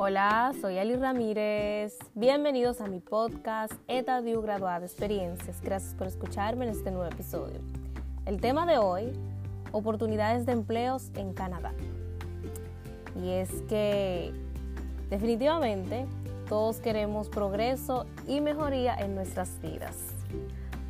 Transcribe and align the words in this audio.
Hola, 0.00 0.52
soy 0.60 0.78
Ali 0.78 0.94
Ramírez. 0.94 1.98
Bienvenidos 2.14 2.80
a 2.80 2.86
mi 2.86 3.00
podcast 3.00 3.72
Etadio 3.88 4.40
Graduada 4.40 4.86
Experiencias. 4.86 5.60
Gracias 5.60 5.92
por 5.94 6.06
escucharme 6.06 6.66
en 6.66 6.70
este 6.70 6.92
nuevo 6.92 7.10
episodio. 7.10 7.58
El 8.24 8.40
tema 8.40 8.64
de 8.64 8.78
hoy, 8.78 9.12
oportunidades 9.72 10.46
de 10.46 10.52
empleos 10.52 11.10
en 11.16 11.34
Canadá. 11.34 11.72
Y 13.20 13.30
es 13.30 13.50
que 13.68 14.32
definitivamente 15.10 16.06
todos 16.48 16.76
queremos 16.76 17.28
progreso 17.28 18.06
y 18.28 18.40
mejoría 18.40 18.94
en 18.94 19.16
nuestras 19.16 19.60
vidas. 19.60 19.96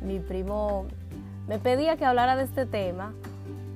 Mi 0.03 0.19
primo 0.19 0.85
me 1.47 1.57
pedía 1.57 1.97
que 1.97 2.05
hablara 2.05 2.35
de 2.35 2.43
este 2.43 2.67
tema 2.67 3.15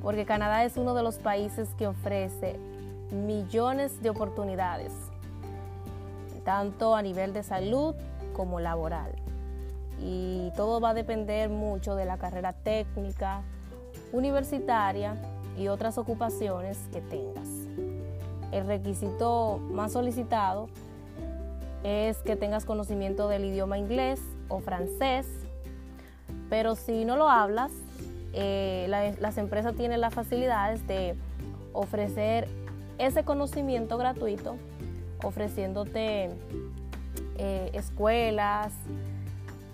porque 0.03 0.25
Canadá 0.25 0.63
es 0.63 0.77
uno 0.77 0.93
de 0.93 1.01
los 1.01 1.15
países 1.15 1.69
que 1.79 1.87
ofrece 1.87 2.59
millones 3.09 3.99
de 4.03 4.11
oportunidades 4.11 4.91
tanto 6.43 6.95
a 6.95 7.01
nivel 7.01 7.33
de 7.33 7.43
salud 7.43 7.95
como 8.33 8.59
laboral. 8.59 9.11
Y 9.99 10.51
todo 10.55 10.81
va 10.81 10.89
a 10.89 10.93
depender 10.93 11.49
mucho 11.49 11.95
de 11.95 12.05
la 12.05 12.17
carrera 12.17 12.53
técnica, 12.53 13.41
universitaria 14.11 15.15
y 15.57 15.67
otras 15.67 15.97
ocupaciones 15.97 16.77
que 16.91 17.01
tengas. 17.01 17.47
El 18.51 18.67
requisito 18.67 19.59
más 19.71 19.93
solicitado 19.93 20.67
es 21.83 22.17
que 22.17 22.35
tengas 22.35 22.65
conocimiento 22.65 23.27
del 23.27 23.45
idioma 23.45 23.77
inglés 23.77 24.21
o 24.47 24.59
francés, 24.59 25.27
pero 26.49 26.75
si 26.75 27.05
no 27.05 27.17
lo 27.17 27.29
hablas, 27.29 27.71
eh, 28.33 28.87
las 29.19 29.37
empresas 29.37 29.75
tienen 29.75 30.01
las 30.01 30.13
facilidades 30.13 30.85
de 30.87 31.15
ofrecer 31.71 32.47
ese 32.97 33.23
conocimiento 33.23 33.97
gratuito 33.97 34.55
ofreciéndote 35.23 36.29
eh, 37.37 37.71
escuelas, 37.73 38.73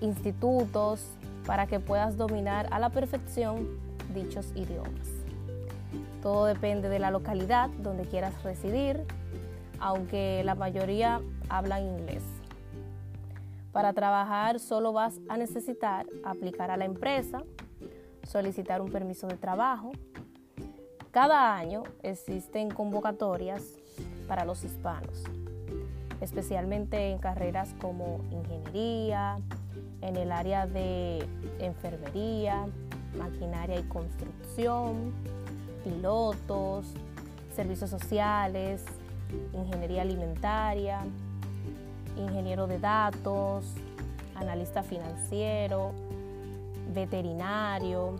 institutos, 0.01 1.05
para 1.45 1.67
que 1.67 1.79
puedas 1.79 2.15
dominar 2.15 2.67
a 2.71 2.79
la 2.79 2.89
perfección 2.89 3.67
dichos 4.13 4.51
idiomas. 4.55 5.07
Todo 6.21 6.45
depende 6.45 6.89
de 6.89 6.99
la 6.99 7.11
localidad 7.11 7.69
donde 7.79 8.03
quieras 8.03 8.43
residir, 8.43 9.03
aunque 9.79 10.43
la 10.43 10.55
mayoría 10.55 11.21
hablan 11.49 11.83
inglés. 11.83 12.23
Para 13.71 13.93
trabajar 13.93 14.59
solo 14.59 14.93
vas 14.93 15.19
a 15.29 15.37
necesitar 15.37 16.05
aplicar 16.23 16.71
a 16.71 16.77
la 16.77 16.85
empresa, 16.85 17.43
solicitar 18.23 18.81
un 18.81 18.91
permiso 18.91 19.27
de 19.27 19.37
trabajo. 19.37 19.91
Cada 21.11 21.55
año 21.55 21.83
existen 22.03 22.69
convocatorias 22.69 23.78
para 24.29 24.45
los 24.45 24.63
hispanos 24.63 25.25
especialmente 26.21 27.11
en 27.11 27.17
carreras 27.17 27.73
como 27.79 28.19
ingeniería, 28.31 29.37
en 30.01 30.15
el 30.15 30.31
área 30.31 30.67
de 30.67 31.25
enfermería, 31.59 32.65
maquinaria 33.17 33.79
y 33.79 33.83
construcción, 33.83 35.13
pilotos, 35.83 36.85
servicios 37.55 37.89
sociales, 37.89 38.83
ingeniería 39.53 40.01
alimentaria, 40.01 41.01
ingeniero 42.17 42.67
de 42.67 42.79
datos, 42.79 43.65
analista 44.35 44.83
financiero, 44.83 45.91
veterinario, 46.93 48.15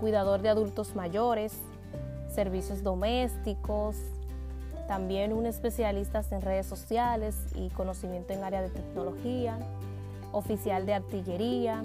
cuidador 0.00 0.42
de 0.42 0.48
adultos 0.48 0.94
mayores, 0.94 1.54
servicios 2.34 2.82
domésticos, 2.82 3.96
también 4.86 5.32
un 5.32 5.46
especialista 5.46 6.22
en 6.30 6.40
redes 6.40 6.66
sociales 6.66 7.36
y 7.54 7.70
conocimiento 7.70 8.32
en 8.32 8.44
área 8.44 8.62
de 8.62 8.70
tecnología, 8.70 9.58
oficial 10.32 10.86
de 10.86 10.94
artillería, 10.94 11.82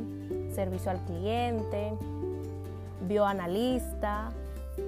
servicio 0.54 0.92
al 0.92 1.04
cliente, 1.06 1.94
bioanalista, 3.08 4.30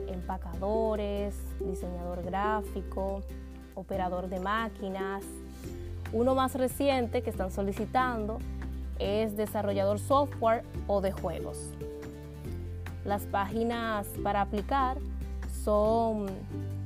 empacadores, 0.07 1.35
diseñador 1.59 2.23
gráfico, 2.23 3.21
operador 3.75 4.27
de 4.29 4.39
máquinas. 4.39 5.23
Uno 6.11 6.35
más 6.35 6.55
reciente 6.55 7.21
que 7.21 7.29
están 7.29 7.51
solicitando 7.51 8.39
es 8.97 9.37
desarrollador 9.37 9.99
software 9.99 10.63
o 10.87 11.01
de 11.01 11.11
juegos. 11.11 11.69
Las 13.05 13.23
páginas 13.23 14.07
para 14.23 14.41
aplicar 14.41 14.97
son 15.63 16.27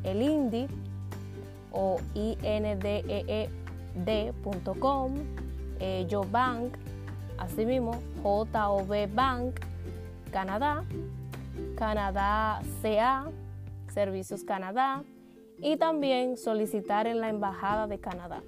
el 0.03 0.21
Indie, 0.21 0.67
o 1.73 1.97
indee.com, 2.13 2.75
eh, 5.79 6.07
Bank, 6.31 6.77
asimismo 7.37 7.99
JOB 8.23 9.13
Bank, 9.13 9.59
Canadá, 10.31 10.85
Canadá 11.75 12.61
CA, 12.81 13.25
Servicios 13.91 14.43
Canadá 14.43 15.03
y 15.59 15.77
también 15.77 16.37
solicitar 16.37 17.07
en 17.07 17.19
la 17.19 17.29
Embajada 17.29 17.87
de 17.87 17.99
Canadá. 17.99 18.41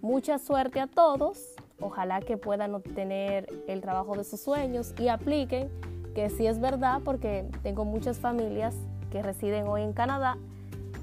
Mucha 0.00 0.38
suerte 0.38 0.80
a 0.80 0.86
todos, 0.86 1.56
ojalá 1.80 2.20
que 2.20 2.36
puedan 2.36 2.74
obtener 2.74 3.48
el 3.66 3.80
trabajo 3.80 4.16
de 4.16 4.24
sus 4.24 4.40
sueños 4.40 4.94
y 4.98 5.08
apliquen, 5.08 5.70
que 6.14 6.30
sí 6.30 6.46
es 6.46 6.60
verdad 6.60 7.00
porque 7.04 7.46
tengo 7.62 7.84
muchas 7.84 8.18
familias 8.18 8.74
que 9.10 9.22
residen 9.22 9.66
hoy 9.66 9.82
en 9.82 9.92
Canadá 9.92 10.36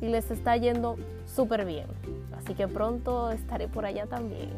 y 0.01 0.07
les 0.07 0.29
está 0.31 0.57
yendo 0.57 0.97
súper 1.25 1.66
bien. 1.66 1.88
Así 2.38 2.53
que 2.53 2.67
pronto 2.67 3.31
estaré 3.31 3.67
por 3.67 3.85
allá 3.85 4.06
también. 4.06 4.50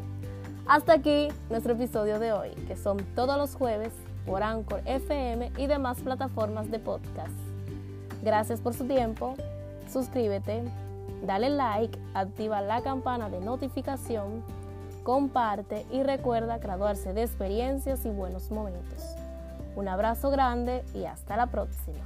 Hasta 0.66 0.94
aquí 0.94 1.28
nuestro 1.48 1.72
episodio 1.72 2.18
de 2.18 2.32
hoy, 2.32 2.50
que 2.66 2.76
son 2.76 2.98
todos 3.14 3.38
los 3.38 3.54
jueves 3.54 3.92
por 4.26 4.42
Anchor 4.42 4.82
FM 4.84 5.52
y 5.56 5.66
demás 5.66 5.98
plataformas 6.00 6.70
de 6.70 6.78
podcast. 6.78 7.32
Gracias 8.22 8.60
por 8.60 8.74
su 8.74 8.84
tiempo, 8.84 9.34
suscríbete, 9.90 10.62
dale 11.24 11.48
like, 11.48 11.98
activa 12.12 12.60
la 12.60 12.82
campana 12.82 13.30
de 13.30 13.40
notificación, 13.40 14.42
comparte 15.02 15.86
y 15.90 16.02
recuerda 16.02 16.58
graduarse 16.58 17.14
de 17.14 17.22
experiencias 17.22 18.04
y 18.04 18.10
buenos 18.10 18.50
momentos. 18.50 19.02
Un 19.76 19.88
abrazo 19.88 20.30
grande 20.30 20.84
y 20.94 21.04
hasta 21.04 21.36
la 21.36 21.46
próxima. 21.46 22.04